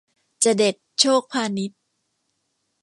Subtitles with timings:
[0.43, 1.79] จเด็ด โชคพานิชย์